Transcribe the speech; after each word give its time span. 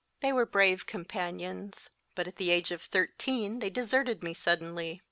They 0.21 0.33
were 0.33 0.47
brave 0.47 0.87
companions; 0.87 1.91
but 2.15 2.27
at 2.27 2.37
the 2.37 2.49
age 2.49 2.71
of 2.71 2.81
thirteen 2.81 3.59
they 3.59 3.69
deserted 3.69 4.23
me 4.23 4.33
suddenly. 4.33 4.99